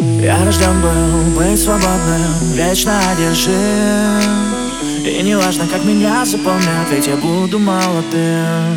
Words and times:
Я 0.00 0.44
рожден 0.44 0.80
был 0.80 1.36
быть 1.36 1.60
свободным, 1.60 2.52
вечно 2.54 3.00
одержим. 3.10 3.52
И 5.04 5.20
не 5.24 5.36
важно, 5.36 5.66
как 5.66 5.84
меня 5.84 6.24
заполнят, 6.24 6.88
ведь 6.92 7.08
я 7.08 7.16
буду 7.16 7.58
молодым. 7.58 8.76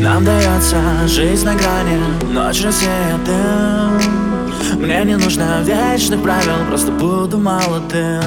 Нам 0.00 0.24
дается 0.24 1.06
жизнь 1.06 1.44
на 1.44 1.54
грани, 1.54 2.00
ночь 2.32 2.62
рассеет 2.62 3.22
дым 3.24 4.80
Мне 4.80 5.04
не 5.04 5.16
нужно 5.16 5.62
вечных 5.62 6.20
правил, 6.20 6.66
просто 6.68 6.90
буду 6.90 7.38
молодым. 7.38 8.24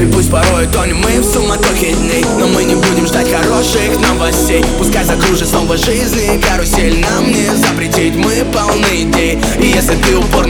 И 0.00 0.06
пусть 0.06 0.30
порой 0.30 0.66
тонем 0.68 0.98
мы 0.98 1.20
в 1.20 1.24
суматохе 1.24 1.92
дней 1.92 2.24
Но 2.38 2.46
мы 2.48 2.64
не 2.64 2.74
будем 2.74 3.06
ждать 3.06 3.30
хороших 3.30 4.00
новостей. 4.00 4.64
Пускай 4.78 5.04
закружит 5.04 5.48
снова 5.48 5.76
жизни 5.76 6.40
карусель 6.40 7.00
Нам 7.00 7.26
не 7.26 7.54
запретить, 7.54 8.16
мы 8.16 8.44
полны 8.52 9.02
идей 9.02 9.38
И 9.60 9.66
если 9.66 9.94
ты 9.96 10.12
той 10.12 10.41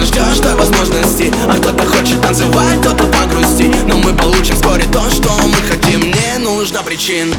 возможности. 0.62 1.32
А 1.48 1.56
кто-то 1.56 1.84
хочет 1.84 2.20
танцевать, 2.20 2.80
кто-то 2.80 3.04
погрусти 3.04 3.70
Но 3.86 3.96
мы 3.96 4.14
получим 4.14 4.54
вскоре 4.54 4.84
то, 4.92 5.02
что 5.10 5.30
мы 5.48 5.56
хотим. 5.68 6.00
Не 6.00 6.38
нужно 6.38 6.82
причин 6.82 7.34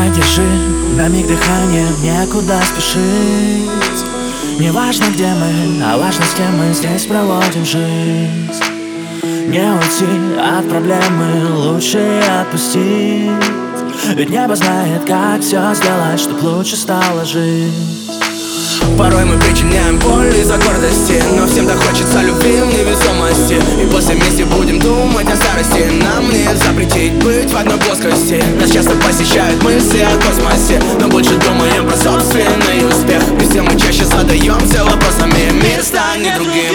Задержи. 0.00 0.48
На 0.96 1.08
миг 1.08 1.26
дыхание, 1.26 1.86
некуда 2.02 2.58
спешить. 2.64 3.68
Не 4.58 4.70
важно 4.70 5.04
где 5.12 5.26
мы, 5.26 5.84
а 5.84 5.98
важно 5.98 6.24
с 6.24 6.34
кем 6.34 6.56
мы 6.56 6.72
здесь 6.72 7.04
проводим 7.04 7.64
жизнь. 7.66 8.64
Не 9.48 9.72
уйти 9.72 10.38
от 10.38 10.68
проблемы, 10.68 11.54
лучше 11.54 12.22
отпустить. 12.40 13.30
Ведь 14.16 14.30
небо 14.30 14.56
знает, 14.56 15.04
как 15.06 15.42
все 15.42 15.74
сделать, 15.74 16.20
чтоб 16.20 16.42
лучше 16.42 16.76
стала 16.76 17.24
жизнь 17.24 18.10
Порой 18.96 19.24
мы 19.24 19.38
причиняем 19.38 19.98
боль 19.98 20.34
из-за 20.36 20.56
гордости 20.56 21.22
Но 21.36 21.46
всем 21.46 21.66
так 21.66 21.76
хочется 21.76 22.22
любви 22.22 22.62
в 22.62 22.66
невесомости 22.66 23.39
посещают 29.20 29.62
мысли 29.62 30.00
о 30.00 30.16
космосе. 30.16 30.80
Но 30.98 31.08
больше 31.08 31.34
думаем 31.36 31.86
про 31.86 31.96
собственный 31.96 32.88
успех. 32.88 33.22
И 33.40 33.50
все 33.50 33.60
мы 33.60 33.78
чаще 33.78 34.04
задаемся 34.04 34.84
вопросами 34.84 35.50
Мир 35.52 35.82
станет 35.82 36.34
другим 36.36 36.74